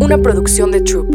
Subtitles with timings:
[0.00, 1.14] una producción de Troop.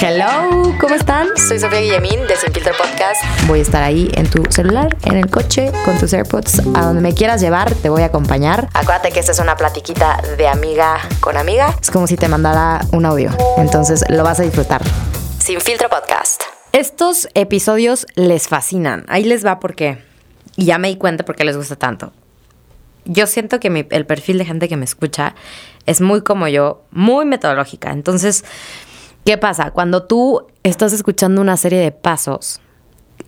[0.00, 1.28] Hello, ¿cómo están?
[1.36, 3.22] Soy Sofía Guillemín de Sin Filtro Podcast.
[3.46, 7.00] Voy a estar ahí en tu celular, en el coche, con tus AirPods, a donde
[7.00, 8.68] me quieras llevar, te voy a acompañar.
[8.74, 11.74] Acuérdate que esta es una platiquita de amiga con amiga.
[11.80, 14.82] Es como si te mandara un audio, entonces lo vas a disfrutar.
[15.38, 16.42] Sin Filtro Podcast.
[16.72, 19.04] Estos episodios les fascinan.
[19.08, 20.02] Ahí les va porque,
[20.56, 22.12] y ya me di cuenta por qué les gusta tanto.
[23.04, 25.34] Yo siento que mi- el perfil de gente que me escucha
[25.86, 27.92] es muy como yo, muy metodológica.
[27.92, 28.44] Entonces,
[29.24, 29.70] ¿qué pasa?
[29.72, 32.60] Cuando tú estás escuchando una serie de pasos,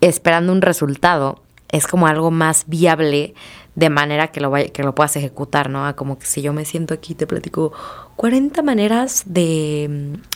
[0.00, 3.34] esperando un resultado, es como algo más viable
[3.76, 5.86] de manera que lo, vaya- que lo puedas ejecutar, ¿no?
[5.86, 7.72] A Como que si yo me siento aquí te platico
[8.16, 9.86] 40 maneras de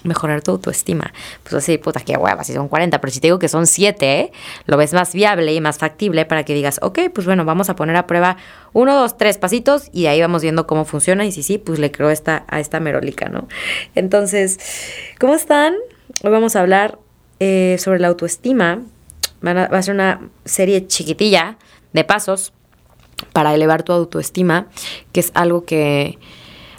[0.05, 1.13] mm, mejorar tu autoestima.
[1.43, 4.31] Pues así, puta, qué hueva, si son 40, pero si te digo que son 7,
[4.67, 7.77] lo ves más viable y más factible para que digas, ok, pues bueno, vamos a
[7.77, 8.37] poner a prueba
[8.75, 11.91] uno, dos, tres pasitos y ahí vamos viendo cómo funciona y si sí, pues le
[11.91, 13.49] creo esta, a esta merolica, ¿no?
[13.95, 14.59] Entonces,
[15.19, 15.75] ¿cómo están?
[16.23, 16.99] Hoy vamos a hablar
[17.41, 18.83] eh, sobre la autoestima.
[19.43, 21.57] Va a ser una serie chiquitilla
[21.95, 22.53] de pasos
[23.33, 24.67] para elevar tu autoestima,
[25.13, 26.19] que es algo que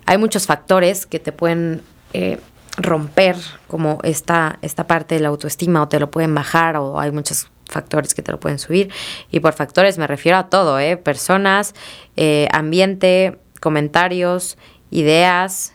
[0.05, 1.81] hay muchos factores que te pueden
[2.13, 2.39] eh,
[2.77, 3.35] romper
[3.67, 7.49] como esta, esta parte de la autoestima o te lo pueden bajar o hay muchos
[7.65, 8.91] factores que te lo pueden subir.
[9.29, 10.97] Y por factores me refiero a todo, ¿eh?
[10.97, 11.73] personas,
[12.17, 14.57] eh, ambiente, comentarios,
[14.89, 15.73] ideas,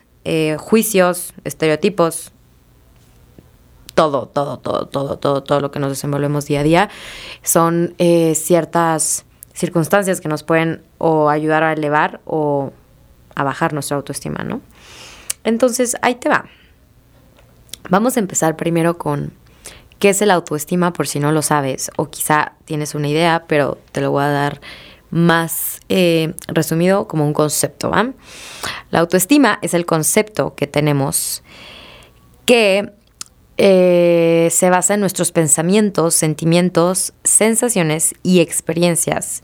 [0.58, 2.32] juicios, estereotipos,
[3.96, 6.90] todo, todo, todo, todo, todo, todo lo que nos desenvolvemos día a día,
[7.42, 9.24] son eh, ciertas
[9.56, 12.72] circunstancias que nos pueden o ayudar a elevar o
[13.34, 14.60] a bajar nuestra autoestima, ¿no?
[15.44, 16.46] Entonces, ahí te va.
[17.88, 19.32] Vamos a empezar primero con
[19.98, 23.78] qué es el autoestima, por si no lo sabes, o quizá tienes una idea, pero
[23.92, 24.60] te lo voy a dar
[25.10, 28.10] más eh, resumido como un concepto, ¿va?
[28.90, 31.42] La autoestima es el concepto que tenemos
[32.44, 32.92] que
[33.58, 39.42] eh, se basa en nuestros pensamientos, sentimientos, sensaciones y experiencias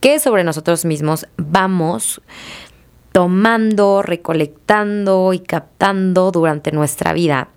[0.00, 2.22] que sobre nosotros mismos vamos
[3.12, 7.50] tomando, recolectando y captando durante nuestra vida.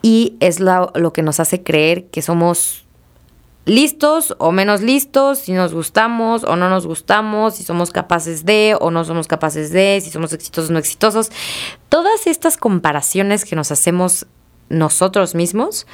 [0.00, 2.86] Y es lo, lo que nos hace creer que somos
[3.66, 8.76] listos o menos listos, si nos gustamos o no nos gustamos, si somos capaces de
[8.80, 11.30] o no somos capaces de, si somos exitosos o no exitosos.
[11.88, 14.26] Todas estas comparaciones que nos hacemos
[14.70, 15.86] nosotros mismos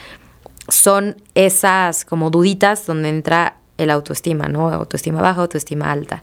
[0.69, 4.69] son esas como duditas donde entra el autoestima, ¿no?
[4.71, 6.23] Autoestima baja, autoestima alta.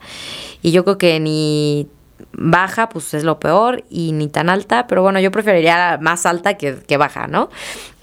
[0.61, 1.87] Y yo creo que ni
[2.31, 6.55] baja, pues es lo peor, y ni tan alta, pero bueno, yo preferiría más alta
[6.55, 7.49] que, que baja, ¿no?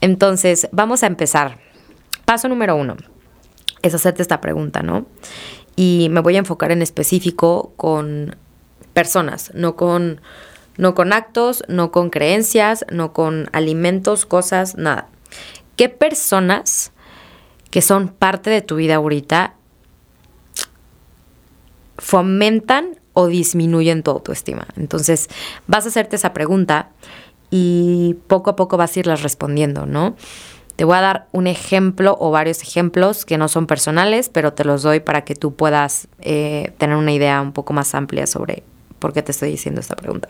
[0.00, 1.58] Entonces, vamos a empezar.
[2.24, 2.96] Paso número uno
[3.82, 5.06] es hacerte esta pregunta, ¿no?
[5.74, 8.36] Y me voy a enfocar en específico con
[8.92, 10.20] personas, no con,
[10.76, 15.08] no con actos, no con creencias, no con alimentos, cosas, nada.
[15.76, 16.92] ¿Qué personas
[17.70, 19.54] que son parte de tu vida ahorita
[21.98, 24.66] fomentan o disminuyen tu autoestima?
[24.76, 25.28] Entonces,
[25.66, 26.90] vas a hacerte esa pregunta
[27.50, 30.16] y poco a poco vas a irlas respondiendo, ¿no?
[30.76, 34.64] Te voy a dar un ejemplo o varios ejemplos que no son personales, pero te
[34.64, 38.62] los doy para que tú puedas eh, tener una idea un poco más amplia sobre
[39.00, 40.28] por qué te estoy diciendo esta pregunta.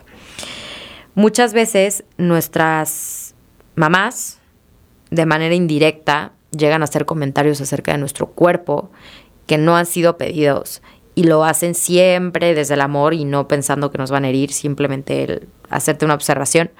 [1.13, 3.35] Muchas veces nuestras
[3.75, 4.39] mamás,
[5.11, 8.89] de manera indirecta, llegan a hacer comentarios acerca de nuestro cuerpo
[9.45, 10.81] que no han sido pedidos
[11.13, 14.51] y lo hacen siempre desde el amor y no pensando que nos van a herir,
[14.51, 16.71] simplemente el hacerte una observación.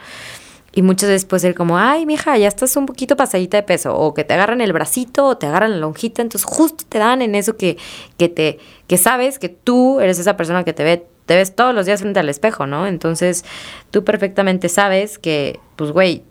[0.74, 3.94] Y muchas veces puede ser como, ay, mija, ya estás un poquito pasadita de peso.
[3.98, 6.22] O que te agarran el bracito o te agarran la lonjita.
[6.22, 7.78] Entonces justo te dan en eso que,
[8.18, 11.74] que te, que sabes que tú eres esa persona que te ve, te ves todos
[11.74, 12.88] los días frente al espejo, ¿no?
[12.88, 13.46] Entonces
[13.92, 16.24] tú perfectamente sabes que, pues, güey,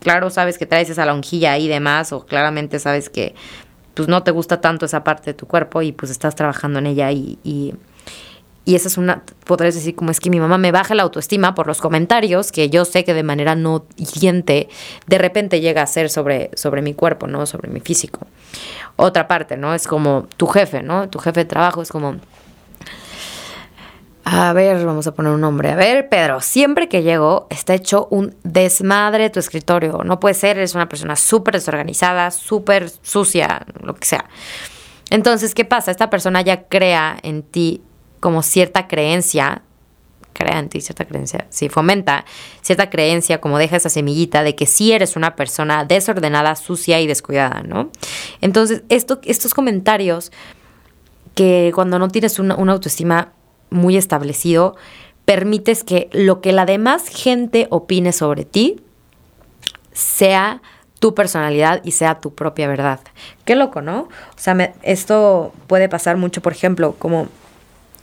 [0.00, 2.12] claro sabes que traes esa lonjilla ahí y demás.
[2.12, 3.34] O claramente sabes que,
[3.94, 6.86] pues, no te gusta tanto esa parte de tu cuerpo y pues estás trabajando en
[6.86, 7.38] ella y...
[7.44, 7.74] y
[8.68, 11.54] y esa es una, podrías decir como es que mi mamá me baja la autoestima
[11.54, 14.68] por los comentarios que yo sé que de manera no hiriente
[15.06, 17.46] de repente llega a ser sobre, sobre mi cuerpo, ¿no?
[17.46, 18.26] Sobre mi físico.
[18.96, 19.74] Otra parte, ¿no?
[19.74, 21.08] Es como tu jefe, ¿no?
[21.08, 22.16] Tu jefe de trabajo es como,
[24.30, 25.70] a ver, vamos a poner un nombre.
[25.70, 30.02] A ver, Pedro, siempre que llego está hecho un desmadre tu escritorio.
[30.04, 34.26] No puede ser, eres una persona súper desorganizada, súper sucia, lo que sea.
[35.08, 35.90] Entonces, ¿qué pasa?
[35.90, 37.80] Esta persona ya crea en ti
[38.20, 39.62] como cierta creencia,
[40.34, 42.26] crea en ti cierta creencia, sí, fomenta
[42.60, 47.06] cierta creencia, como deja esa semillita de que sí eres una persona desordenada, sucia y
[47.06, 47.90] descuidada, ¿no?
[48.42, 50.32] Entonces, esto, estos comentarios
[51.34, 53.32] que cuando no tienes una autoestima
[53.70, 54.76] muy establecido,
[55.24, 58.80] permites que lo que la demás gente opine sobre ti
[59.92, 60.62] sea
[61.00, 63.00] tu personalidad y sea tu propia verdad.
[63.44, 64.00] Qué loco, ¿no?
[64.00, 67.28] O sea, esto puede pasar mucho, por ejemplo, como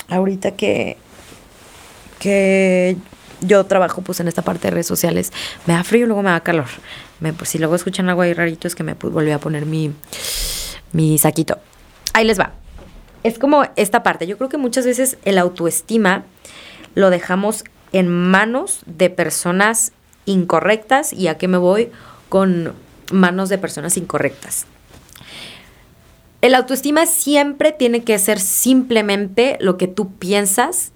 [0.10, 0.98] ahorita que,
[2.20, 2.96] que
[3.42, 5.34] yo trabajo pues en esta parte de redes sociales,
[5.66, 6.68] me da frío y luego me da calor.
[7.20, 9.92] Me, pues, si luego escuchan algo ahí rarito es que me volví a poner mi,
[10.92, 11.58] mi saquito.
[12.14, 12.54] Ahí les va.
[13.26, 14.28] Es como esta parte.
[14.28, 16.26] Yo creo que muchas veces el autoestima
[16.94, 19.94] lo dejamos en manos de personas
[20.26, 21.12] incorrectas.
[21.12, 21.90] ¿Y a qué me voy?
[22.30, 22.76] Con
[23.12, 24.68] manos de personas incorrectas.
[26.42, 30.92] El autoestima siempre tiene que ser simplemente lo que tú piensas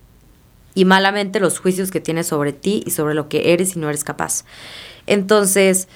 [0.75, 3.89] y malamente los juicios que tienes sobre ti y sobre lo que eres y no
[3.89, 4.45] eres capaz.
[5.07, 5.87] Entonces,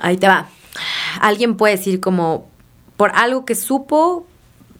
[0.00, 0.48] ahí te va.
[1.20, 2.50] Alguien puede decir como
[2.96, 4.26] por algo que supo,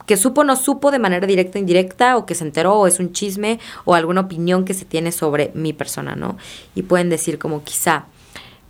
[0.07, 3.01] que supo no supo de manera directa o indirecta, o que se enteró, o es
[3.01, 6.37] un chisme, o alguna opinión que se tiene sobre mi persona, ¿no?
[6.75, 8.07] Y pueden decir como quizá,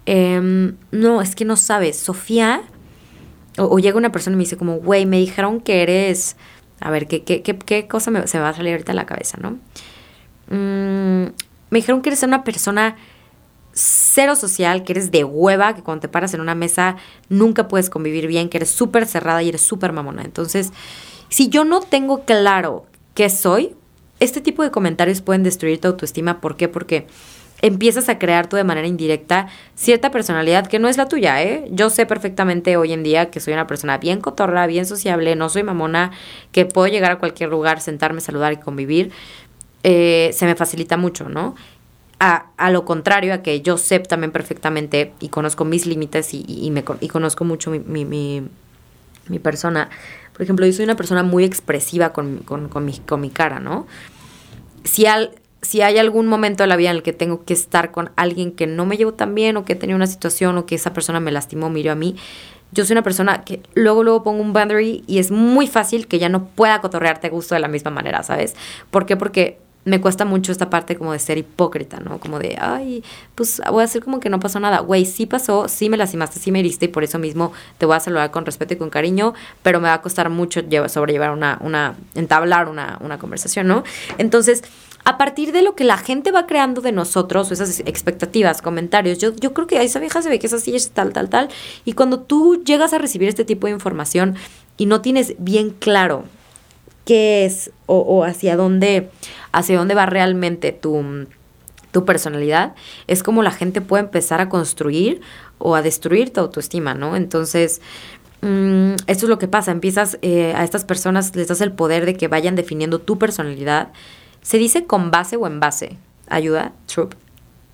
[0.06, 2.62] em, no, es que no sabes, Sofía,
[3.58, 6.36] o, llega una persona y me dice como, güey, me dijeron que eres,
[6.80, 9.06] a ver, ¿qué, qué, qué, cosa me, se me va a salir ahorita a la
[9.06, 9.58] cabeza, ¿no?
[10.48, 11.32] Mm,
[11.70, 12.96] me dijeron que eres una persona
[13.72, 16.96] cero social, que eres de hueva, que cuando te paras en una mesa
[17.28, 20.22] nunca puedes convivir bien, que eres súper cerrada y eres súper mamona.
[20.22, 20.72] Entonces,
[21.30, 22.84] si yo no tengo claro
[23.14, 23.74] qué soy,
[24.20, 26.40] este tipo de comentarios pueden destruir tu autoestima.
[26.40, 26.68] ¿Por qué?
[26.68, 27.06] Porque
[27.62, 31.66] empiezas a crear tú de manera indirecta cierta personalidad que no es la tuya, ¿eh?
[31.70, 35.48] Yo sé perfectamente hoy en día que soy una persona bien cotorra, bien sociable, no
[35.48, 36.12] soy mamona,
[36.52, 39.12] que puedo llegar a cualquier lugar, sentarme, saludar y convivir,
[39.82, 41.54] eh, se me facilita mucho, ¿no?
[42.22, 46.70] A, lo contrario, a que yo sé también perfectamente y conozco mis límites y, y,
[46.70, 49.88] me, y conozco mucho mi, mi, persona.
[50.40, 53.60] Por ejemplo, yo soy una persona muy expresiva con, con, con, mi, con mi cara,
[53.60, 53.86] ¿no?
[54.84, 57.90] Si, al, si hay algún momento de la vida en el que tengo que estar
[57.90, 60.64] con alguien que no me llevo tan bien o que he tenido una situación o
[60.64, 62.16] que esa persona me lastimó, miró a mí,
[62.72, 66.18] yo soy una persona que luego, luego pongo un boundary y es muy fácil que
[66.18, 68.56] ya no pueda cotorrearte a gusto de la misma manera, ¿sabes?
[68.90, 69.18] ¿Por qué?
[69.18, 72.18] Porque me cuesta mucho esta parte como de ser hipócrita, ¿no?
[72.20, 73.02] Como de, ay,
[73.34, 74.80] pues voy a hacer como que no pasó nada.
[74.80, 77.96] Güey, sí pasó, sí me lastimaste, sí me heriste y por eso mismo te voy
[77.96, 81.58] a saludar con respeto y con cariño, pero me va a costar mucho sobrellevar una,
[81.62, 83.82] una, entablar una, una conversación, ¿no?
[84.18, 84.62] Entonces,
[85.04, 89.34] a partir de lo que la gente va creando de nosotros, esas expectativas, comentarios, yo,
[89.34, 91.48] yo creo que esa vieja se ve que es así, es tal, tal, tal,
[91.86, 94.36] y cuando tú llegas a recibir este tipo de información
[94.76, 96.24] y no tienes bien claro
[97.04, 99.10] qué es o, hacia dónde,
[99.52, 101.26] hacia dónde va realmente tu,
[101.92, 102.74] tu personalidad,
[103.06, 105.20] es como la gente puede empezar a construir
[105.58, 107.16] o a destruir tu autoestima, ¿no?
[107.16, 107.80] Entonces,
[108.42, 112.06] mm, esto es lo que pasa, empiezas eh, a estas personas, les das el poder
[112.06, 113.88] de que vayan definiendo tu personalidad.
[114.42, 115.98] Se dice con base o en base.
[116.28, 116.72] ¿Ayuda?
[116.86, 117.14] Troop.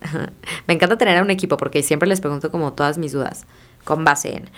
[0.67, 3.47] Me encanta tener a un equipo porque siempre les pregunto como todas mis dudas.
[3.85, 4.51] Con base en.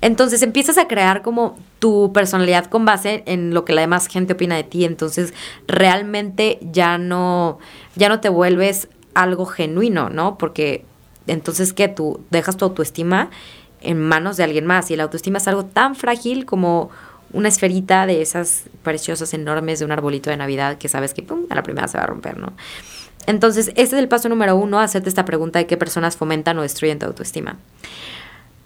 [0.00, 4.34] Entonces empiezas a crear como tu personalidad con base en lo que la demás gente
[4.34, 4.84] opina de ti.
[4.84, 5.34] Entonces
[5.66, 7.58] realmente ya no,
[7.94, 10.38] ya no te vuelves algo genuino, ¿no?
[10.38, 10.84] Porque
[11.26, 13.30] entonces que tú dejas tu autoestima
[13.80, 16.90] en manos de alguien más y la autoestima es algo tan frágil como
[17.32, 21.44] una esferita de esas preciosas enormes de un arbolito de Navidad que sabes que pum,
[21.50, 22.52] a la primera se va a romper, ¿no?
[23.26, 26.62] Entonces, este es el paso número uno, hacerte esta pregunta de qué personas fomentan o
[26.62, 27.56] destruyen tu autoestima.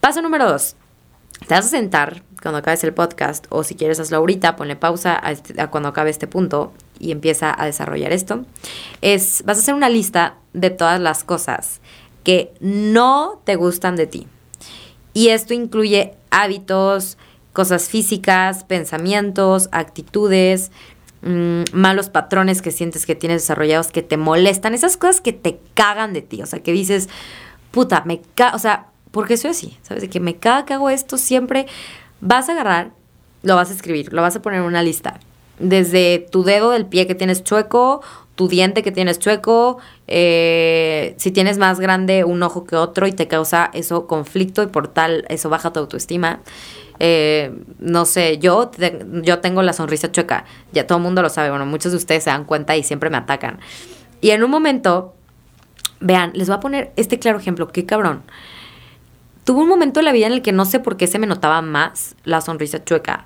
[0.01, 0.77] Paso número dos,
[1.47, 5.19] te vas a sentar cuando acabes el podcast o si quieres hazlo ahorita, ponle pausa
[5.23, 8.45] a, este, cuando acabe este punto y empieza a desarrollar esto.
[9.01, 11.81] Es, vas a hacer una lista de todas las cosas
[12.25, 14.27] que no te gustan de ti.
[15.13, 17.19] Y esto incluye hábitos,
[17.53, 20.71] cosas físicas, pensamientos, actitudes,
[21.23, 25.59] mm, malos patrones que sientes que tienes desarrollados que te molestan, esas cosas que te
[25.75, 27.09] cagan de ti, o sea, que dices,
[27.71, 30.03] puta, me caga, o sea, porque soy así, ¿sabes?
[30.03, 31.67] De que me caga que hago esto siempre.
[32.21, 32.91] Vas a agarrar,
[33.43, 35.21] lo vas a escribir, lo vas a poner en una lista.
[35.59, 38.03] Desde tu dedo del pie que tienes chueco,
[38.35, 43.13] tu diente que tienes chueco, eh, si tienes más grande un ojo que otro y
[43.13, 46.41] te causa eso conflicto y por tal eso baja tu autoestima.
[46.99, 48.71] Eh, no sé, yo,
[49.23, 52.25] yo tengo la sonrisa chueca, ya todo el mundo lo sabe, bueno, muchos de ustedes
[52.25, 53.59] se dan cuenta y siempre me atacan.
[54.21, 55.15] Y en un momento,
[56.01, 58.23] vean, les voy a poner este claro ejemplo, qué cabrón.
[59.51, 61.27] Tuve un momento en la vida en el que no sé por qué se me
[61.27, 63.25] notaba más la sonrisa chueca.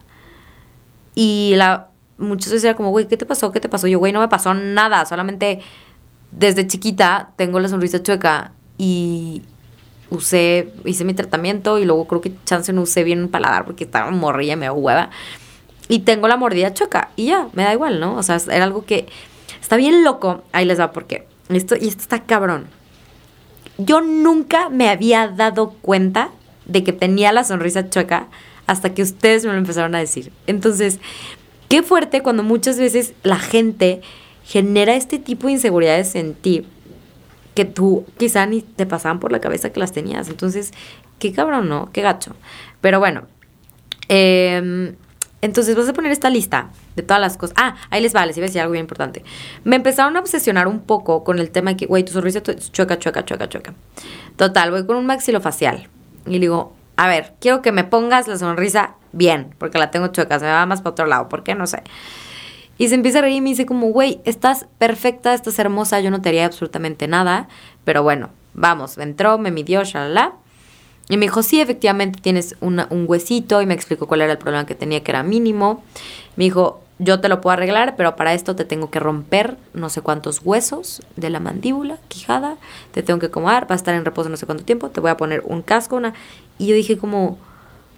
[1.15, 3.53] Y la muchas veces era como, güey, ¿qué te pasó?
[3.53, 3.89] ¿Qué te pasó?
[3.89, 5.61] Yo, güey, no me pasó nada, solamente
[6.31, 9.43] desde chiquita tengo la sonrisa chueca y
[10.09, 13.85] usé, hice mi tratamiento y luego creo que chance no usé bien un paladar porque
[13.85, 15.11] estaba morrilla, me hueva.
[15.89, 18.17] Y tengo la mordida chueca y ya, me da igual, ¿no?
[18.17, 19.09] O sea, era algo que
[19.61, 20.43] Está bien loco.
[20.53, 22.67] Ahí les va porque esto y esto está cabrón.
[23.79, 26.31] Yo nunca me había dado cuenta
[26.67, 28.29] de que tenía la sonrisa chueca
[28.67, 30.33] hasta que ustedes me lo empezaron a decir.
[30.47, 31.01] Entonces,
[31.69, 34.01] qué fuerte cuando muchas veces la gente
[34.45, 36.67] genera este tipo de inseguridades en ti
[37.55, 40.29] que tú quizá ni te pasaban por la cabeza que las tenías.
[40.29, 40.73] Entonces,
[41.19, 41.91] qué cabrón, ¿no?
[41.93, 42.35] Qué gacho.
[42.81, 43.23] Pero bueno,
[44.09, 44.97] em,
[45.41, 47.55] entonces vas a poner esta lista de todas las cosas.
[47.59, 49.25] Ah, ahí les va, les iba a algo bien importante.
[49.65, 52.99] Me empezaron a obsesionar un poco con el tema de que, güey, tu sonrisa chueca,
[52.99, 53.75] chueca, chueca, chueca.
[54.37, 55.89] Total, voy con un maxilofacial.
[56.27, 60.09] Y le digo, a ver, quiero que me pongas la sonrisa bien, porque la tengo
[60.09, 61.55] chueca, se me va más para otro lado, ¿por qué?
[61.55, 61.83] No sé.
[62.79, 66.11] Y se empieza a reír y me dice como, güey, estás perfecta, estás hermosa, yo
[66.11, 67.49] no te haría absolutamente nada,
[67.85, 70.35] pero bueno, vamos, entró, me midió, shalala.
[71.09, 74.65] Y me dijo, sí, efectivamente tienes un huesito y me explicó cuál era el problema
[74.65, 75.85] que tenía, que era mínimo.
[76.37, 79.89] Me dijo, yo te lo puedo arreglar, pero para esto te tengo que romper no
[79.89, 82.57] sé cuántos huesos de la mandíbula, quijada,
[82.93, 85.11] te tengo que acomodar, va a estar en reposo no sé cuánto tiempo, te voy
[85.11, 86.15] a poner un casco, una...
[86.59, 87.39] Y yo dije como,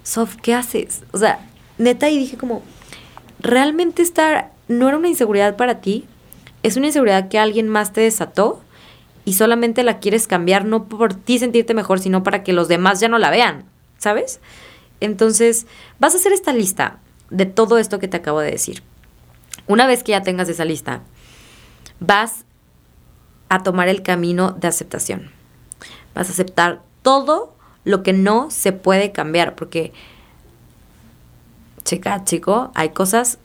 [0.03, 1.03] Sof, ¿qué haces?
[1.13, 1.41] O sea,
[1.79, 2.63] neta, y dije como,
[3.39, 6.07] ¿realmente estar no era una inseguridad para ti?
[6.63, 8.63] Es una inseguridad que alguien más te desató
[9.27, 13.01] y solamente la quieres cambiar no por ti sentirte mejor, sino para que los demás
[13.01, 13.65] ya no la vean,
[13.99, 14.41] ¿sabes?
[15.01, 15.67] Entonces,
[15.99, 16.99] vas a hacer esta lista
[17.31, 18.83] de todo esto que te acabo de decir.
[19.67, 21.03] Una vez que ya tengas esa lista,
[22.01, 22.45] vas
[23.49, 25.31] a tomar el camino de aceptación.
[26.15, 27.55] Vas a aceptar todo
[27.85, 29.93] lo que no se puede cambiar, porque,
[31.85, 33.39] chica, chico, hay cosas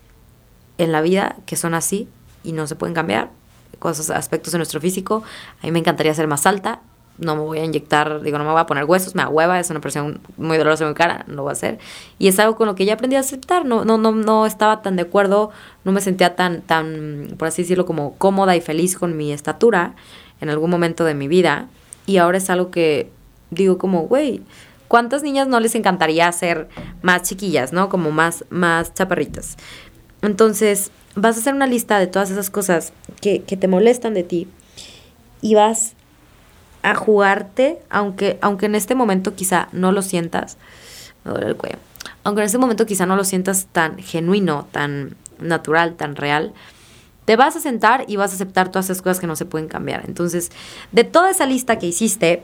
[0.78, 2.08] en la vida que son así
[2.44, 3.30] y no se pueden cambiar
[3.80, 5.24] cosas, aspectos de nuestro físico.
[5.62, 6.82] A mí me encantaría ser más alta.
[7.18, 9.70] No me voy a inyectar, digo, no me voy a poner huesos, me hueva, es
[9.70, 11.80] una presión muy dolorosa mi cara, no lo voy a hacer.
[12.18, 13.66] Y es algo con lo que ya aprendí a aceptar.
[13.66, 15.52] No, no, no, no estaba tan de acuerdo,
[15.84, 19.96] no me sentía tan, tan, por así decirlo, como cómoda y feliz con mi estatura
[20.40, 21.68] en algún momento de mi vida.
[22.06, 23.12] Y ahora es algo que
[23.52, 24.42] digo como, güey,
[24.88, 26.68] ¿cuántas niñas no les encantaría ser
[27.02, 27.90] más chiquillas, ¿no?
[27.90, 29.58] Como más, más chaparritas.
[30.22, 34.48] Entonces, vas a hacer una lista de todas esas cosas que, te molestan de ti
[35.42, 35.94] y vas
[36.84, 40.58] a jugarte, aunque, aunque en este momento quizá no lo sientas,
[41.24, 41.78] me duele el cuello,
[42.24, 46.54] aunque en este momento quizá no lo sientas tan genuino, tan natural, tan real,
[47.26, 49.68] te vas a sentar y vas a aceptar todas esas cosas que no se pueden
[49.68, 50.04] cambiar.
[50.08, 50.52] Entonces,
[50.92, 52.44] de toda esa lista que hiciste,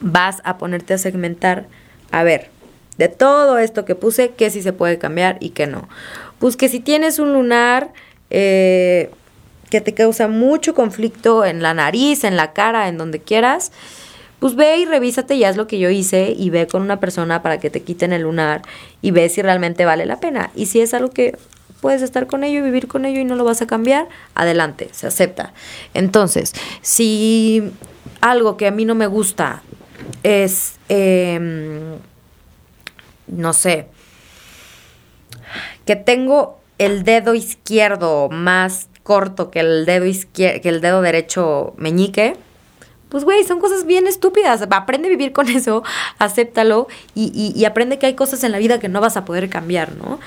[0.00, 1.66] vas a ponerte a segmentar,
[2.10, 2.50] a ver,
[2.98, 5.88] de todo esto que puse, qué sí se puede cambiar y qué no.
[6.38, 7.92] Pues que si tienes un lunar
[8.30, 9.10] eh,
[9.76, 13.72] que te causa mucho conflicto en la nariz, en la cara, en donde quieras,
[14.38, 17.42] pues ve y revísate, ya es lo que yo hice, y ve con una persona
[17.42, 18.62] para que te quiten el lunar
[19.02, 20.50] y ve si realmente vale la pena.
[20.54, 21.36] Y si es algo que
[21.82, 24.88] puedes estar con ello y vivir con ello y no lo vas a cambiar, adelante,
[24.92, 25.52] se acepta.
[25.92, 27.70] Entonces, si
[28.22, 29.60] algo que a mí no me gusta
[30.22, 31.98] es, em,
[33.26, 33.88] no sé,
[35.84, 41.74] que tengo el dedo izquierdo más corto que el dedo izquierdo, que el dedo derecho
[41.76, 42.36] meñique,
[43.08, 44.66] pues güey, son cosas bien estúpidas.
[44.68, 45.84] Aprende a vivir con eso,
[46.18, 49.48] acéptalo y, y, aprende que hay cosas en la vida que no vas a poder
[49.48, 50.18] cambiar, ¿no?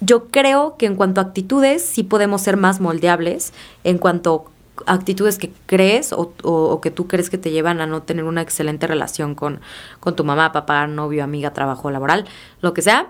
[0.00, 3.52] Yo creo que en cuanto a actitudes sí podemos ser más moldeables,
[3.82, 4.48] en cuanto
[4.86, 8.24] a actitudes que crees o, o, que tú crees que te llevan a no tener
[8.24, 9.60] una excelente relación con,
[9.98, 12.26] con tu mamá, papá, novio, amiga, trabajo laboral,
[12.62, 13.08] lo que sea,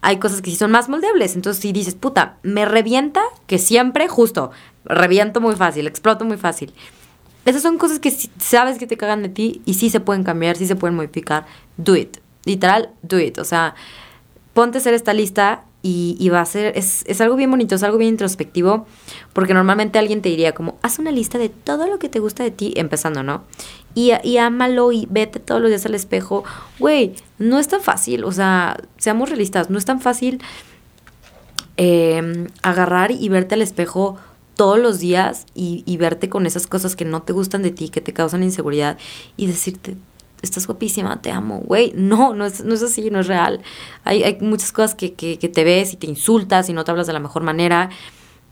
[0.00, 1.34] hay cosas que sí son más moldeables.
[1.34, 4.50] Entonces, si dices, puta, me revienta, que siempre, justo,
[4.84, 6.72] reviento muy fácil, exploto muy fácil.
[7.44, 10.56] Esas son cosas que sabes que te cagan de ti y sí se pueden cambiar,
[10.56, 11.46] sí se pueden modificar.
[11.76, 12.18] Do it.
[12.44, 13.38] Literal, do it.
[13.38, 13.74] O sea,
[14.54, 17.82] ponte a hacer esta lista y, va a ser, es, es, algo bien bonito, es
[17.82, 18.86] algo bien introspectivo,
[19.32, 22.42] porque normalmente alguien te diría como, haz una lista de todo lo que te gusta
[22.42, 23.44] de ti, empezando, ¿no?
[23.94, 26.44] Y, y ámalo y vete todos los días al espejo.
[26.78, 30.42] Güey, no es tan fácil, o sea, seamos realistas, no es tan fácil
[31.76, 34.18] em, agarrar y verte al espejo
[34.56, 37.88] todos los días y, y verte con esas cosas que no te gustan de ti,
[37.88, 38.98] que te causan inseguridad
[39.36, 39.96] y decirte,
[40.42, 41.92] estás guapísima, te amo, güey.
[41.94, 43.60] No, no es, no es así, no es real.
[44.04, 47.06] Hay, hay muchas cosas que, que, te ves y te insultas y no te hablas
[47.06, 47.90] de la mejor manera.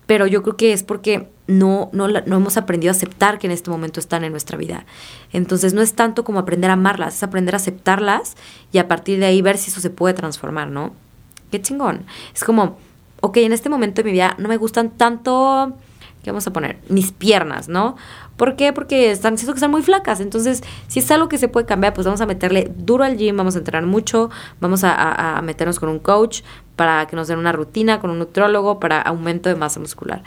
[0.06, 3.52] Pero yo creo que es porque no, no, no hemos aprendido a aceptar que en
[3.52, 4.86] este momento están en nuestra vida.
[5.32, 8.36] Entonces no es tanto como aprender a amarlas, es aprender a aceptarlas
[8.72, 10.94] y a partir de ahí ver si eso se puede transformar, ¿no?
[11.50, 12.06] Qué chingón.
[12.34, 12.78] Es como,
[13.20, 15.76] ok, en este momento de mi vida no me gustan tanto,
[16.26, 16.80] ¿qué vamos a poner?
[16.88, 17.94] Mis piernas, ¿no?
[18.36, 18.72] ¿Por qué?
[18.72, 20.18] Porque están siento que están muy flacas.
[20.18, 23.36] Entonces, si es algo que se puede cambiar, pues vamos a meterle duro al gym,
[23.36, 24.28] vamos a entrenar mucho,
[24.60, 26.40] vamos a, meternos con un coach
[26.74, 30.24] para que nos den una rutina, con un nutrólogo para aumento de masa muscular.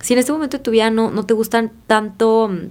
[0.00, 2.70] si en este momento de tu vida no, no te gustan tanto mm,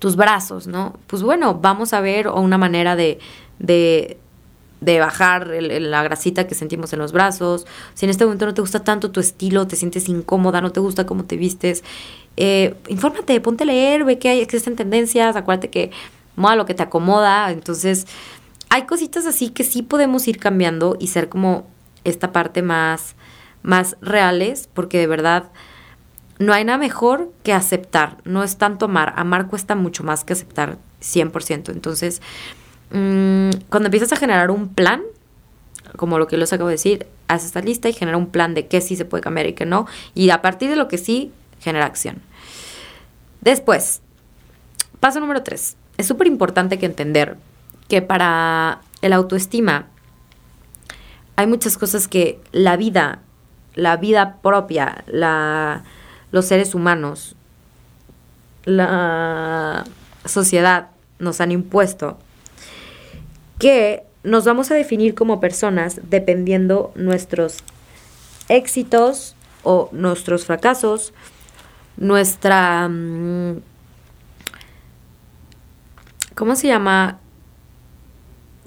[0.00, 0.94] tus brazos, ¿no?
[1.06, 3.20] Pues bueno, vamos a ver una manera de,
[3.60, 4.18] de,
[4.82, 7.66] de bajar la grasita que sentimos en los brazos.
[7.94, 10.80] Si en este momento no te gusta tanto tu estilo, te sientes incómoda, no te
[10.80, 11.84] gusta cómo te vistes,
[12.36, 15.92] eh, infórmate, ponte a leer, ve que hay, existen tendencias, acuérdate que
[16.34, 17.52] moda lo que te acomoda.
[17.52, 18.08] Entonces,
[18.70, 21.64] hay cositas así que sí podemos ir cambiando y ser como
[22.02, 23.14] esta parte más,
[23.62, 25.44] más reales, porque de verdad
[26.40, 30.32] no hay nada mejor que aceptar, no es tanto amar, amar cuesta mucho más que
[30.32, 31.70] aceptar 100%.
[31.70, 32.20] Entonces,
[32.92, 35.02] mm, cuando empiezas a generar un plan,
[35.96, 38.66] como lo que les acabo de decir, haz esta lista y genera un plan de
[38.66, 41.32] qué sí se puede cambiar y qué no, y a partir de lo que sí,
[41.60, 42.22] genera acción.
[43.40, 44.02] Después,
[45.00, 45.76] paso número tres.
[45.98, 47.36] Es súper importante que entender
[47.88, 49.86] que para el autoestima
[51.36, 53.20] hay muchas cosas que la vida,
[53.74, 55.84] la vida propia, la,
[56.30, 57.36] los seres humanos,
[58.64, 59.84] la
[60.24, 62.18] sociedad nos han impuesto
[63.62, 67.58] que nos vamos a definir como personas dependiendo nuestros
[68.48, 71.14] éxitos o nuestros fracasos,
[71.96, 72.88] nuestra...
[72.88, 73.60] Mm,
[76.34, 77.20] ¿Cómo se llama?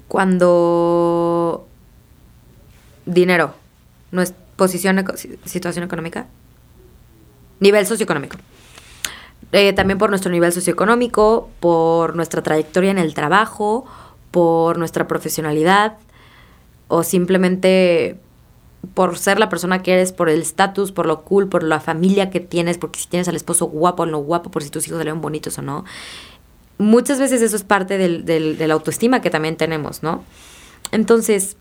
[0.08, 1.68] Cuando...
[3.04, 3.52] Dinero.
[4.12, 5.04] Nuestra posición,
[5.44, 6.26] situación económica.
[7.60, 8.38] Nivel socioeconómico.
[9.52, 13.86] Eh, también por nuestro nivel socioeconómico, por nuestra trayectoria en el trabajo,
[14.36, 15.96] por nuestra profesionalidad
[16.88, 18.20] o simplemente
[18.92, 22.28] por ser la persona que eres, por el estatus, por lo cool, por la familia
[22.28, 24.98] que tienes, porque si tienes al esposo guapo o no guapo, por si tus hijos
[24.98, 25.86] salieron bonitos o no.
[26.76, 30.22] Muchas veces eso es parte del, de la autoestima que también tenemos, ¿no?
[30.92, 31.56] Entonces,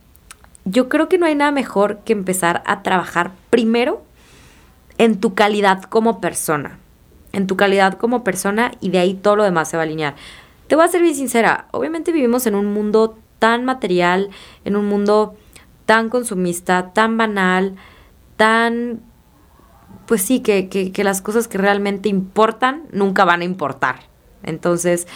[0.65, 4.03] yo creo que no hay nada mejor que empezar a trabajar primero
[4.97, 6.77] en tu calidad como persona.
[7.31, 10.15] En tu calidad como persona y de ahí todo lo demás se va a alinear.
[10.67, 14.29] Te voy a ser bien sincera, obviamente vivimos en un mundo tan material,
[14.63, 15.35] en un mundo
[15.85, 17.75] tan consumista, tan banal,
[18.37, 19.01] tan...
[20.07, 24.01] Pues sí, que, que, las cosas que realmente importan nunca van a importar.
[24.43, 25.07] Entonces,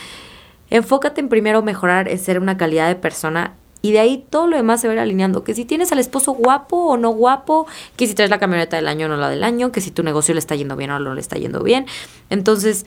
[0.71, 4.57] enfócate en primero mejorar, en ser una calidad de persona y de ahí todo lo
[4.57, 5.43] demás se va a ir alineando.
[5.43, 8.87] Que si tienes al esposo guapo o no guapo, que si traes la camioneta del
[8.87, 10.99] año o no la del año, que si tu negocio le está yendo bien o
[10.99, 11.85] no le está yendo bien.
[12.29, 12.85] Entonces,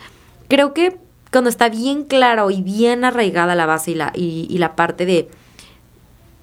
[0.48, 0.98] creo que
[1.32, 5.28] cuando está bien claro y bien arraigada la base y la, y la parte de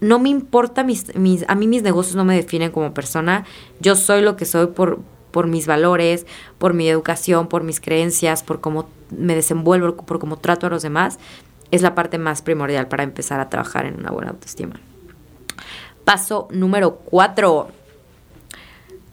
[0.01, 3.45] no me importa, mis, mis, a mí mis negocios no me definen como persona,
[3.79, 4.99] yo soy lo que soy por,
[5.31, 6.25] por mis valores,
[6.57, 10.83] por mi educación, por mis creencias, por cómo me desenvuelvo, por cómo trato a los
[10.83, 11.19] demás,
[11.71, 14.79] es la parte más primordial para empezar a trabajar en una buena autoestima.
[16.05, 17.69] Paso número cuatro.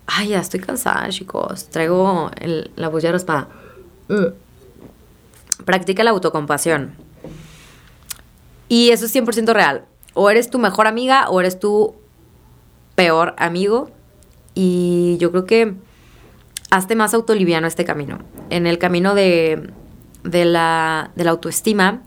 [0.07, 1.69] Ay, ya estoy cansada, chicos.
[1.69, 2.31] Traigo
[2.77, 3.49] la bullera espada.
[4.09, 4.46] Mm.
[5.65, 6.95] Practica la autocompasión.
[8.69, 9.85] Y eso es 100% real
[10.17, 11.95] o eres tu mejor amiga o eres tu
[12.95, 13.91] peor amigo.
[14.55, 15.75] Y yo creo que
[16.71, 18.21] hazte más autoliviano este camino.
[18.49, 19.71] En el camino de,
[20.25, 22.03] la, de la autoestima,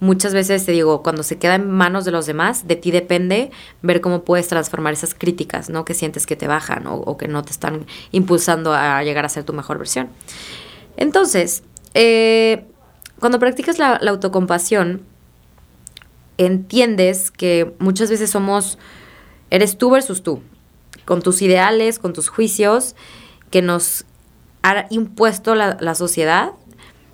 [0.00, 3.52] muchas veces te digo, cuando se queda en manos de los demás, de ti depende
[3.80, 5.84] ver cómo puedes transformar esas críticas, ¿no?
[5.84, 9.44] Que sientes que te bajan o, que no te están impulsando a llegar a ser
[9.44, 10.08] tu mejor versión.
[10.96, 11.62] Entonces,
[11.94, 12.66] eh,
[13.22, 15.02] cuando practicas la, la autocompasión,
[16.38, 18.80] entiendes que muchas veces somos,
[19.48, 20.42] eres tú versus tú,
[21.04, 22.96] con tus ideales, con tus juicios,
[23.50, 24.06] que nos
[24.64, 26.50] ha impuesto la, sociedad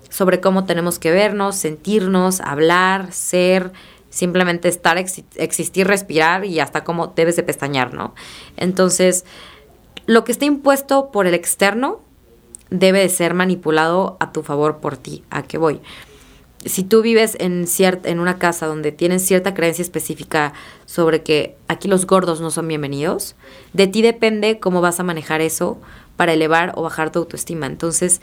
[0.09, 3.71] sobre cómo tenemos que vernos, sentirnos, hablar, ser,
[4.09, 8.15] simplemente estar, existir, respirar y hasta cómo debes de pestañear, ¿no?
[8.57, 9.25] Entonces,
[10.07, 12.01] lo que está impuesto por el externo
[12.69, 15.23] debe de ser manipulado a tu favor por ti.
[15.29, 15.81] ¿A qué voy?
[16.65, 17.65] si tú vives en,
[18.03, 20.53] en una casa donde tienes cierta creencia específica
[20.85, 23.35] sobre que aquí los gordos no son bienvenidos,
[23.73, 25.79] de ti depende cómo vas a manejar eso
[26.17, 27.65] para elevar o bajar tu autoestima.
[27.65, 28.19] Entonces,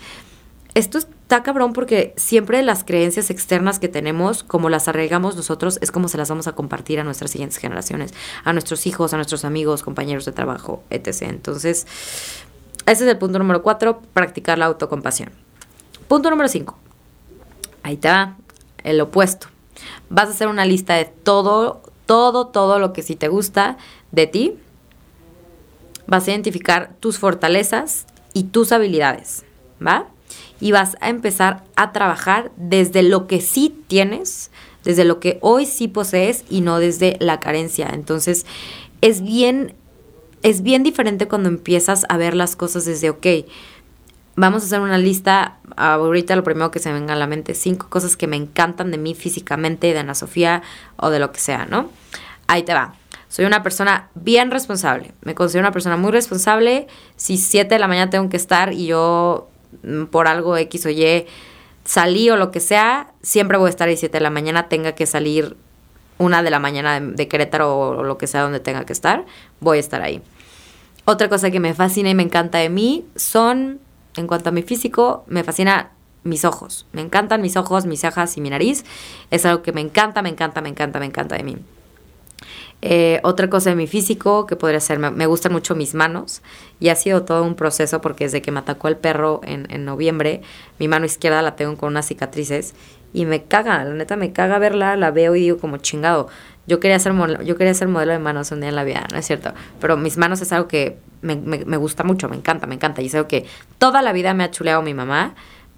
[0.75, 5.91] esto está cabrón porque siempre las creencias externas que tenemos, como las arraigamos nosotros, es
[5.91, 8.13] como se las vamos a compartir a nuestras siguientes generaciones,
[8.45, 11.23] a nuestros hijos, a nuestros amigos, compañeros de trabajo, etc.
[11.23, 11.87] Entonces,
[12.87, 15.31] ese es el punto número cuatro, practicar la autocompasión.
[16.09, 16.79] Punto número cinco,
[17.87, 18.37] Ahí te va,
[18.83, 19.47] el opuesto.
[20.09, 23.77] Vas a hacer una lista de todo, todo, todo lo que sí te gusta
[24.11, 24.59] de ti.
[26.09, 29.45] Vas a identificar tus fortalezas y tus habilidades,
[29.85, 30.09] ¿va?
[30.59, 34.51] Y vas a empezar a trabajar desde lo que sí tienes,
[34.83, 37.91] desde lo que hoy sí posees y no desde la carencia.
[37.93, 38.47] Entonces,
[39.01, 39.75] es bien,
[40.43, 43.27] es bien diferente cuando empiezas a ver las cosas desde, ok,
[44.37, 45.59] vamos a hacer una lista.
[45.77, 48.91] Ahorita lo primero que se me venga a la mente, cinco cosas que me encantan
[48.91, 50.63] de mí físicamente, de Ana Sofía
[50.97, 51.91] o de lo que sea, ¿no?
[52.47, 52.95] Ahí te va.
[53.29, 55.13] Soy una persona bien responsable.
[55.23, 56.87] Me considero una persona muy responsable.
[57.17, 59.49] Si 7 de la mañana tengo que estar y yo
[59.83, 61.27] mm, por algo X o Y
[61.85, 64.93] salí o lo que sea, siempre voy a estar a 7 de la mañana, tenga
[64.93, 65.57] que salir
[66.19, 69.25] una de la mañana de, Querétaro o, lo que sea donde tenga que estar,
[69.61, 70.23] voy a estar ahí.
[71.05, 73.81] Otra cosa que me fascina y me encanta de mí son,
[74.17, 75.91] en cuanto a mi físico, me fascina
[76.25, 76.87] mis ojos.
[76.93, 78.85] Me encantan mis ojos, mis cejas y mi nariz.
[79.31, 81.57] Es algo que me encanta, me encanta, me encanta, me encanta de mí.
[82.83, 86.43] Eh, otra cosa de mi físico que podría ser, me, gustan mucho mis manos
[86.79, 89.85] y ha sido todo un proceso porque desde que me atacó el perro en, en
[89.85, 90.43] noviembre,
[90.79, 92.75] mi mano izquierda la tengo con unas cicatrices
[93.13, 96.29] y me caga, la neta me caga verla, la veo y digo como chingado.
[96.67, 99.19] Yo quería ser, yo quería ser modelo de manos un día en la vida, no
[99.19, 102.67] es cierto, pero mis manos es algo que me, me, me gusta mucho, me encanta,
[102.67, 103.47] me encanta y es algo que
[103.79, 105.35] toda la vida me ha chuleado mi mamá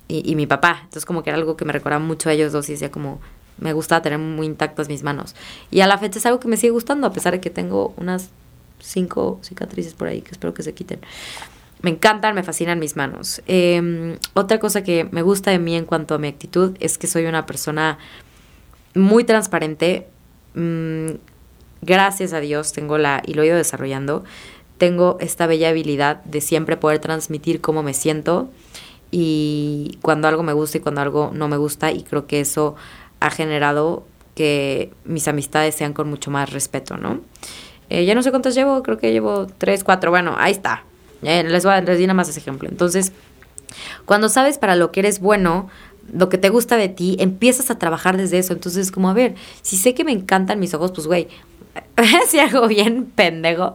[0.08, 2.52] y, y mi papá, entonces como que era algo que me recordaba mucho a ellos
[2.52, 3.20] dos y decía como
[3.58, 5.34] me gusta tener muy intactas mis manos.
[5.70, 7.94] Y a la fecha es algo que me sigue gustando, a pesar de que tengo
[7.96, 8.30] unas
[8.80, 11.00] cinco cicatrices por ahí que espero que se quiten.
[11.82, 13.40] Me encantan, me fascinan mis manos.
[13.46, 17.06] Em, otra cosa que me gusta de mí en cuanto a mi actitud es que
[17.06, 17.98] soy una persona
[18.94, 20.08] muy transparente.
[20.54, 21.10] Mm,
[21.82, 24.24] gracias a Dios tengo la, y lo he ido desarrollando,
[24.78, 28.50] tengo esta bella habilidad de siempre poder transmitir cómo me siento
[29.10, 32.76] y cuando algo me gusta y cuando algo no me gusta y creo que eso
[33.20, 34.04] ha generado
[34.34, 37.20] que mis amistades sean con mucho más respeto, ¿no?
[37.90, 40.84] Eh, ya no sé cuántas llevo, creo que llevo tres, cuatro, bueno, ahí está.
[41.22, 42.68] les voy a nada más ese ejemplo.
[42.68, 43.12] Entonces,
[44.04, 45.68] cuando sabes para lo que eres bueno,
[46.12, 48.52] lo que te gusta de ti, empiezas a trabajar desde eso.
[48.52, 51.28] Entonces, como a ver, si sé que me encantan mis ojos, pues güey,
[52.28, 53.74] si algo bien pendejo,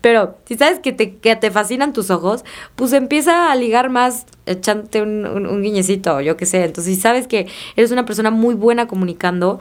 [0.00, 2.44] pero si sabes que te, que te fascinan tus ojos,
[2.76, 6.64] pues empieza a ligar más echándote un, un, guiñecito, yo qué sé.
[6.64, 9.60] Entonces, si sabes que eres una persona muy buena comunicando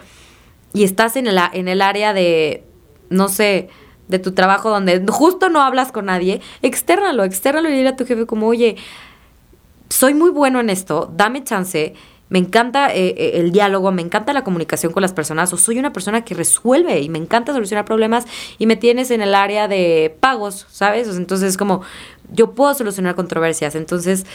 [0.73, 2.63] y estás en el, en el área de,
[3.10, 3.69] no sé,
[4.08, 8.06] de tu trabajo donde justo no hablas con nadie, externalo, externalo y dile a tu
[8.06, 8.75] jefe como, oye,
[9.89, 11.93] soy muy bueno en esto, dame chance
[12.30, 15.80] me encanta eh, eh, el diálogo, me encanta la comunicación con las personas, o soy
[15.80, 18.26] una persona que resuelve y me encanta solucionar problemas
[18.58, 21.08] y me tienes en el área de pagos, ¿sabes?
[21.18, 21.82] entonces, como
[22.32, 23.76] yo puedo solucionar controversias.
[23.76, 24.26] Entonces,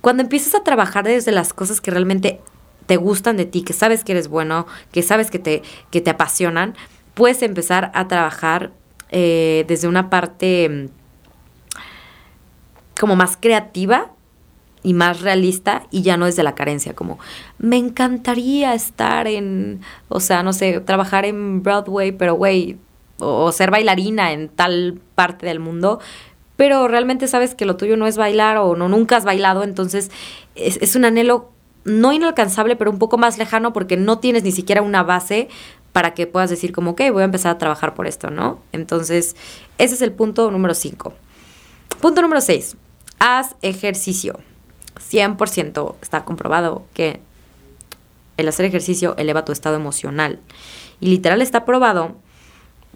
[0.00, 2.40] cuando empiezas a trabajar desde las cosas que realmente
[2.86, 6.10] te gustan de ti, que sabes que eres bueno, que sabes que te, que te
[6.10, 6.74] apasionan,
[7.14, 8.72] puedes empezar a trabajar
[9.10, 10.86] eh, desde una parte mm,
[12.98, 14.10] como más creativa
[14.86, 17.18] y más realista y ya no es de la carencia, como
[17.58, 22.76] me encantaría estar en, o sea, no sé, trabajar en Broadway, pero güey,
[23.18, 25.98] o, ser bailarina en tal parte del mundo,
[26.54, 30.12] pero realmente sabes que lo tuyo no es bailar o no nunca has bailado, entonces
[30.54, 31.50] es, es un anhelo
[31.82, 35.48] no inalcanzable, pero un poco más lejano porque no tienes ni siquiera una base
[35.92, 38.60] para que puedas decir como, ok, voy a empezar a trabajar por esto, ¿no?
[38.70, 39.34] Entonces,
[39.78, 41.12] ese es el punto número 5.
[42.00, 42.76] Punto número 6.
[43.18, 44.38] Haz ejercicio.
[44.96, 47.20] 100% está comprobado que
[48.36, 50.40] el hacer ejercicio eleva tu estado emocional.
[51.00, 52.16] Y literal está probado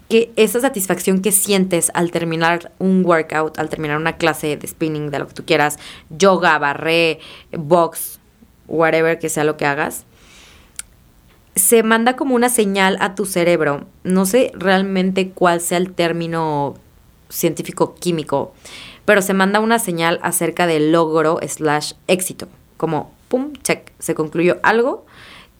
[0.09, 5.09] que esa satisfacción que sientes al terminar un workout, al terminar una clase de spinning,
[5.09, 7.19] de lo que tú quieras, yoga, barré,
[7.51, 8.19] box,
[8.67, 10.05] whatever que sea lo que hagas,
[11.55, 13.87] se manda como una señal a tu cerebro.
[14.03, 16.75] No sé realmente cuál sea el término
[17.29, 18.53] científico químico,
[19.05, 24.57] pero se manda una señal acerca del logro slash éxito, como pum, check, se concluyó
[24.63, 25.05] algo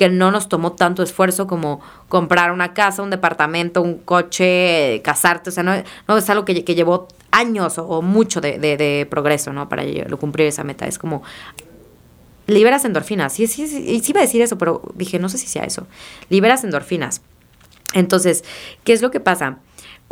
[0.02, 5.52] que no nos tomó tanto esfuerzo como comprar una casa, un departamento, un coche, casarte,
[5.52, 5.74] o sea, no,
[6.08, 9.70] no es algo que, llevó años o, mucho de, progreso, ¿no?
[9.70, 9.84] Para
[10.20, 11.22] cumplir esa meta, es como
[12.48, 15.46] liberas endorfinas, sí, sí, sí, sí iba a decir eso, pero dije, no sé si
[15.46, 15.86] sea eso,
[16.30, 17.22] liberas endorfinas.
[17.94, 18.44] Entonces,
[18.84, 19.60] ¿qué es lo que pasa?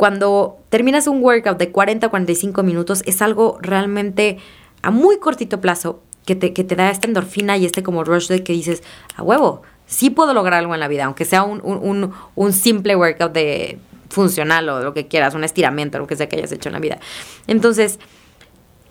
[0.00, 4.38] Cuando terminas un workout de 40 a 45 minutos, es algo realmente
[4.80, 8.28] a muy cortito plazo que te, que te da esta endorfina y este como rush
[8.28, 8.82] de que dices,
[9.16, 12.96] a huevo, sí puedo lograr algo en la vida, aunque sea un, un, un, simple
[12.96, 16.70] workout de funcional o lo que quieras, un estiramiento, lo que sea que hayas hecho
[16.70, 16.98] en la vida.
[17.46, 17.98] Entonces,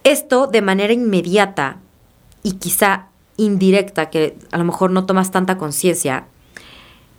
[0.03, 1.77] esto de manera inmediata
[2.43, 6.27] y quizá indirecta, que a lo mejor no tomas tanta conciencia,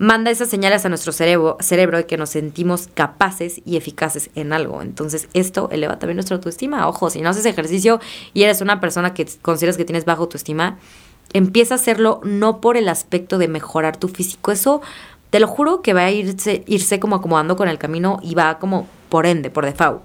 [0.00, 4.54] manda esas señales a nuestro cerebro, cerebro de que nos sentimos capaces y eficaces en
[4.54, 4.80] algo.
[4.80, 6.88] Entonces, esto eleva también nuestra autoestima.
[6.88, 8.00] Ojo, si no haces ejercicio
[8.32, 10.78] y eres una persona que consideras que tienes baja autoestima,
[11.34, 14.52] empieza a hacerlo no por el aspecto de mejorar tu físico.
[14.52, 14.80] Eso,
[15.28, 18.58] te lo juro que va a irse, irse como acomodando con el camino y va
[18.58, 20.00] como por ende, por default.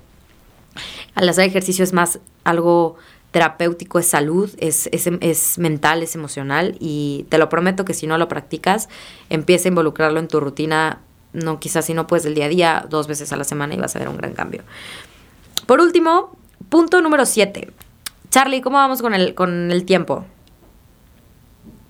[1.13, 2.97] Al hacer ejercicio es más algo
[3.35, 8.07] terapéutico, es salud, es, es, es, mental, es emocional y te lo prometo que si
[8.07, 8.87] no lo practicas,
[9.29, 11.01] empieza a involucrarlo en tu rutina,
[11.33, 13.77] no quizás si no puedes del día a día, dos veces a la semana y
[13.77, 14.63] vas a ver un gran cambio.
[15.65, 16.37] Por último,
[16.69, 17.73] punto número 7.
[18.29, 20.23] Charlie, ¿cómo vamos con el, con el tiempo?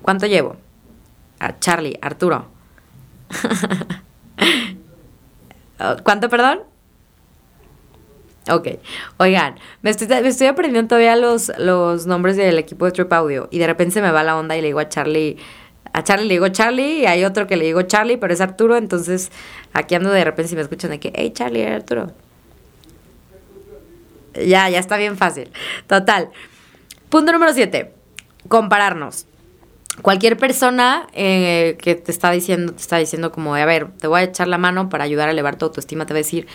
[0.02, 0.56] ¿Cuánto llevo?
[1.38, 2.48] A Charlie, Arturo.
[6.04, 6.62] ¿Cuánto, perdón?
[8.50, 8.68] Ok.
[9.18, 13.68] Oigan, me estoy, aprendiendo todavía los, los nombres del equipo de Trip Audio y de
[13.68, 15.38] repente se me va la onda y le digo a Charlie,
[15.94, 18.78] a Charlie le digo Charlie y hay otro que le digo Charlie, pero es Arturo,
[18.78, 19.32] entonces
[19.74, 22.12] aquí ando de repente si me escuchan de que, hey Charlie, Arturo.
[24.36, 25.50] Ya, ya está bien fácil.
[25.88, 26.30] Total.
[27.10, 27.94] Punto número 7.
[28.50, 29.28] Compararnos.
[30.02, 34.20] Cualquier persona eh, que te está diciendo, te está diciendo como, a ver, te voy
[34.20, 36.48] a echar la mano para ayudar a elevar tu autoestima, te va a decir,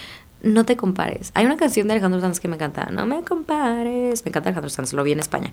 [0.43, 1.33] no te compares.
[1.35, 2.87] Hay una canción de Alejandro Sanz que me encanta.
[2.91, 4.25] No me compares.
[4.25, 5.53] Me encanta Alejandro Sanz, lo vi en España.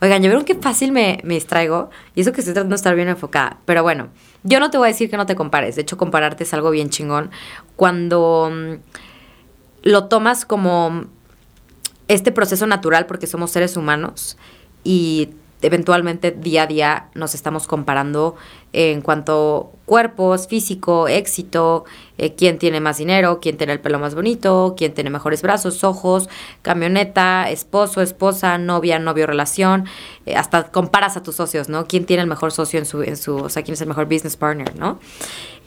[0.00, 1.90] Oigan, ya vieron qué fácil me, me distraigo.
[2.14, 3.58] Y eso que estoy tratando de estar bien enfocada.
[3.64, 4.08] Pero bueno,
[4.42, 5.76] yo no te voy a decir que no te compares.
[5.76, 7.30] De hecho, compararte es algo bien chingón.
[7.76, 8.74] Cuando mm,
[9.82, 11.06] lo tomas como
[12.08, 14.36] este proceso natural, porque somos seres humanos
[14.84, 15.30] y
[15.62, 18.36] eventualmente día a día nos estamos comparando
[18.72, 21.84] en cuanto cuerpos, físico, éxito,
[22.18, 25.82] eh, quién tiene más dinero, quién tiene el pelo más bonito, quién tiene mejores brazos,
[25.84, 26.28] ojos,
[26.62, 29.86] camioneta, esposo, esposa, novia, novio, relación,
[30.26, 31.86] eh, hasta comparas a tus socios, ¿no?
[31.86, 34.06] ¿Quién tiene el mejor socio en su, en su, o sea, quién es el mejor
[34.06, 34.98] business partner, ¿no?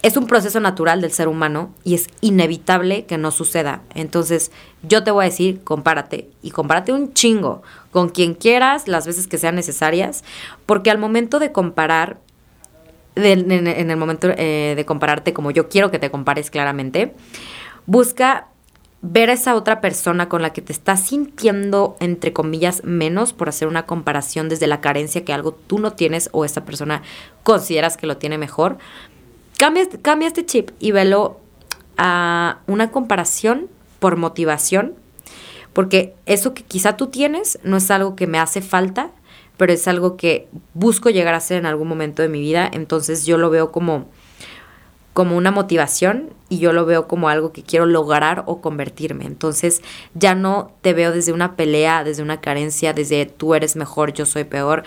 [0.01, 3.81] Es un proceso natural del ser humano y es inevitable que no suceda.
[3.95, 9.05] Entonces, yo te voy a decir, compárate y compárate un chingo con quien quieras, las
[9.05, 10.23] veces que sean necesarias,
[10.65, 12.17] porque al momento de comparar,
[13.15, 17.13] en, el momento eh, de compararte como yo quiero que te compares claramente,
[17.85, 18.47] busca
[19.01, 23.49] ver a esa otra persona con la que te estás sintiendo, entre comillas, menos por
[23.49, 27.01] hacer una comparación desde la carencia que algo tú no tienes o esa persona
[27.43, 28.77] consideras que lo tiene mejor.
[29.59, 31.37] Cambia, cambia este chip y velo
[31.97, 33.67] a una comparación
[33.99, 34.93] por motivación,
[35.73, 39.11] porque eso que quizá tú tienes no es algo que me hace falta,
[39.57, 43.25] pero es algo que busco llegar a ser en algún momento de mi vida, entonces
[43.25, 44.07] yo lo veo como
[45.11, 49.25] como una motivación y yo lo veo como algo que quiero lograr o convertirme.
[49.25, 49.81] Entonces
[50.13, 54.25] ya no te veo desde una pelea, desde una carencia, desde tú eres mejor, yo
[54.25, 54.83] soy peor.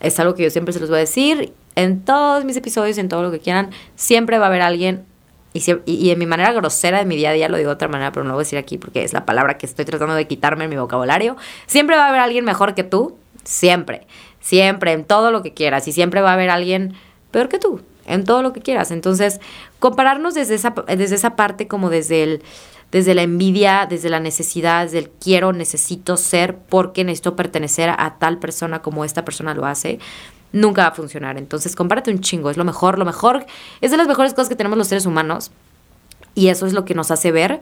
[0.00, 3.08] Es algo que yo siempre se los voy a decir en todos mis episodios, en
[3.08, 3.70] todo lo que quieran.
[3.96, 5.04] Siempre va a haber alguien,
[5.52, 7.88] y, y, en mi manera grosera de mi día a día lo digo de otra
[7.88, 10.14] manera, pero no lo voy a decir aquí porque es la palabra que estoy tratando
[10.14, 11.36] de quitarme en mi vocabulario.
[11.66, 14.06] Siempre va a haber alguien mejor que tú, Siempre,
[14.40, 15.86] siempre, en todo lo que quieras.
[15.86, 16.94] Y siempre va a haber alguien
[17.30, 18.90] peor que tú, en todo lo que quieras.
[18.90, 19.40] Entonces,
[19.78, 22.42] compararnos desde esa, desde esa parte como desde el
[22.90, 28.18] desde la envidia, desde la necesidad, desde el quiero, necesito ser porque necesito pertenecer a
[28.20, 29.98] tal persona como esta persona lo hace,
[30.54, 31.36] nunca va a funcionar.
[31.36, 33.44] Entonces, compárate un chingo, es lo mejor, lo mejor,
[33.82, 35.50] es de las mejores cosas que tenemos los seres humanos
[36.34, 37.60] y eso es lo que nos hace ver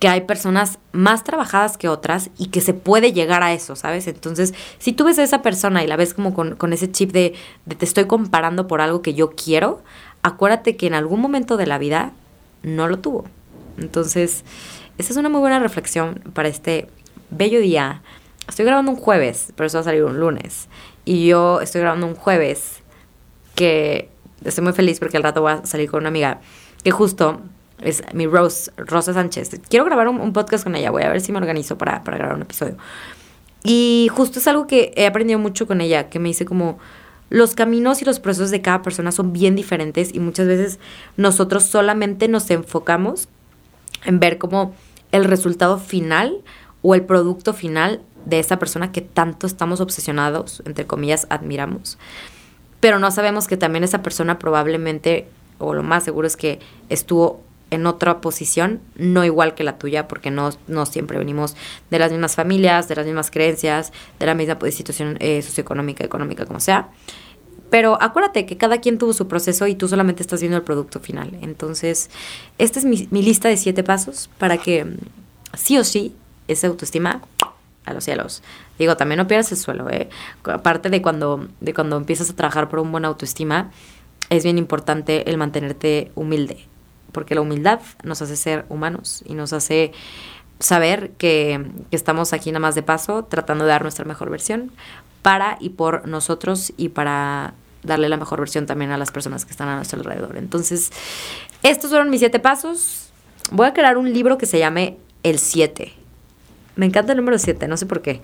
[0.00, 4.06] que hay personas más trabajadas que otras y que se puede llegar a eso, ¿sabes?
[4.06, 7.34] Entonces, si tú ves a esa persona y la ves como con, ese chip de,
[7.66, 9.82] de, te estoy comparando por algo que yo quiero,
[10.22, 12.12] acuérdate que en algún momento de la vida
[12.62, 13.26] no lo tuvo.
[13.76, 14.42] Entonces,
[14.96, 16.88] esa es una muy buena reflexión para este
[17.28, 18.02] bello día.
[18.48, 20.68] Estoy grabando un jueves, pero eso va a salir un lunes.
[21.10, 22.84] Y yo estoy grabando un jueves
[23.56, 24.08] que
[24.44, 26.40] estoy muy feliz porque al rato voy a salir con una amiga
[26.84, 27.40] que justo
[27.80, 29.60] es mi Rose, Rosa Sánchez.
[29.68, 32.36] Quiero grabar un, podcast con ella, voy a ver si me organizo para, para grabar
[32.36, 32.76] un episodio.
[33.64, 36.78] Y justo es algo que he aprendido mucho con ella, que me dice como
[37.28, 40.78] los caminos y los procesos de cada persona son bien diferentes y muchas veces
[41.16, 43.26] nosotros solamente nos enfocamos
[44.04, 44.76] en ver como
[45.10, 46.36] el resultado final
[46.82, 51.98] o el producto final de esa persona que tanto estamos obsesionados, entre comillas, admiramos.
[52.80, 55.28] Pero no sabemos que también esa persona probablemente,
[55.58, 60.08] o lo más seguro es que estuvo en otra posición, no igual que la tuya,
[60.08, 61.56] porque no, no siempre venimos
[61.90, 66.04] de las mismas familias, de las mismas creencias, de la misma pues, situación eh, socioeconómica,
[66.04, 66.88] económica, como sea.
[67.70, 70.98] Pero acuérdate que cada quien tuvo su proceso y tú solamente estás viendo el producto
[70.98, 71.38] final.
[71.40, 72.10] Entonces,
[72.58, 74.96] esta es mi, lista de siete pasos para que mm,
[75.56, 76.14] sí o sí
[76.48, 77.22] esa autoestima
[77.90, 78.42] a los cielos.
[78.78, 80.08] Digo, también no pierdas el suelo, ¿eh?
[80.44, 83.70] Aparte de cuando, de cuando empiezas a trabajar por un buen autoestima,
[84.30, 86.66] es bien importante el mantenerte humilde
[87.10, 89.92] porque la humildad nos hace ser humanos y nos hace
[90.58, 94.70] saber que, estamos aquí nada más de paso, tratando de dar nuestra mejor versión
[95.22, 99.50] para y por nosotros y para darle la mejor versión también a las personas que
[99.50, 100.36] están a nuestro alrededor.
[100.36, 100.90] Entonces,
[101.62, 103.10] estos fueron mis siete pasos.
[103.50, 105.99] Voy a crear un libro que se llame El 7.
[106.80, 108.22] Me encanta el número 7, no sé por qué.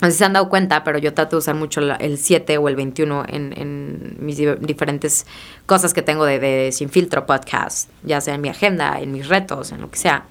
[0.00, 2.58] no sé si se han dado cuenta, pero yo trato de usar mucho el 7
[2.58, 5.24] o el 21 en, mis diferentes
[5.64, 9.28] cosas que tengo de, de, Sin Filtro podcast, ya sea en mi agenda, en mis
[9.28, 10.24] retos, en lo que sea.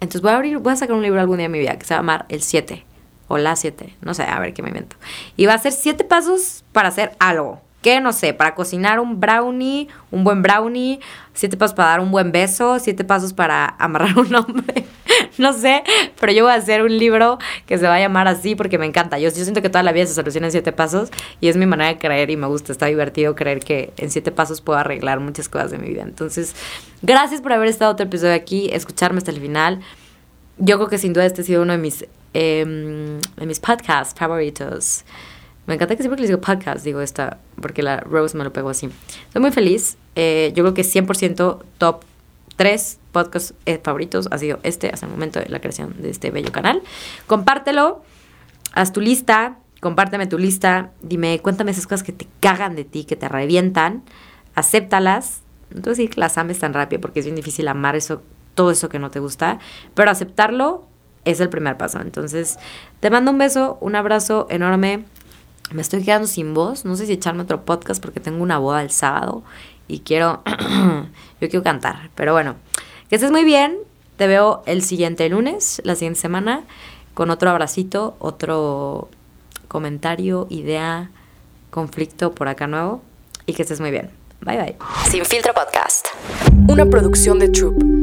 [0.00, 1.84] Entonces voy a abrir, voy a sacar un libro algún día en mi vida que
[1.84, 2.84] se va a llamar El 7
[3.28, 4.96] o La 7, no sé, a ver qué me invento.
[5.36, 7.62] Y va a ser 7 pasos para hacer algo.
[7.82, 8.00] ¿Qué?
[8.00, 11.00] No sé, para cocinar un brownie, un buen brownie,
[11.34, 14.86] siete pasos para dar un buen beso, siete pasos para amarrar un hombre.
[15.38, 15.82] no sé,
[16.20, 18.86] pero yo voy a hacer un libro que se va a llamar así porque me
[18.86, 19.18] encanta.
[19.18, 21.66] Yo, yo siento que toda la vida se soluciona en siete pasos y es mi
[21.66, 25.18] manera de creer y me gusta, está divertido creer que en siete pasos puedo arreglar
[25.18, 26.02] muchas cosas de mi vida.
[26.02, 26.54] Entonces,
[27.02, 29.80] gracias por haber estado otro episodio aquí, escucharme hasta el final.
[30.58, 34.14] Yo creo que sin duda este ha sido uno de mis, em, de mis podcasts
[34.16, 35.04] favoritos.
[35.66, 38.52] Me encanta que siempre que les digo podcast, digo esta, porque la Rose me lo
[38.52, 38.90] pegó así.
[39.26, 39.96] Estoy muy feliz.
[40.16, 42.04] Eh, yo creo que 100% top
[42.56, 46.30] 3 podcasts eh, favoritos ha sido este hasta el momento de la creación de este
[46.30, 46.82] bello canal.
[47.26, 48.02] Compártelo,
[48.72, 53.04] haz tu lista, compárteme tu lista, dime, cuéntame esas cosas que te cagan de ti,
[53.04, 54.02] que te revientan,
[54.54, 55.42] acéptalas.
[55.70, 57.96] No te voy a decir que las ames tan rápido porque es bien difícil amar
[57.96, 58.22] eso,
[58.54, 59.58] todo eso que no te gusta,
[59.94, 60.86] pero aceptarlo
[61.24, 62.00] es el primer paso.
[62.00, 62.58] Entonces,
[63.00, 65.04] te mando un beso, un abrazo enorme
[65.70, 66.84] me estoy quedando sin voz.
[66.84, 69.42] No sé si echarme otro podcast porque tengo una boda el sábado
[69.88, 70.42] y quiero,
[71.40, 72.10] yo quiero cantar.
[72.14, 72.56] Pero bueno,
[73.08, 73.78] que estés muy bien.
[74.16, 76.62] Te veo el siguiente lunes, la siguiente semana,
[77.14, 79.08] con otro abracito, otro
[79.68, 81.10] comentario, idea,
[81.70, 83.02] conflicto por acá nuevo.
[83.46, 84.10] Y que estés muy bien.
[84.42, 84.76] Bye bye.
[85.10, 86.06] Sin filtro podcast.
[86.68, 88.01] Una producción de Troop.